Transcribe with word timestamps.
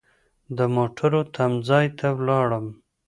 د 0.57 0.59
موټرو 0.75 1.21
تم 1.35 1.51
ځای 1.67 1.85
ته 1.99 2.07
ولاړم. 2.17 2.65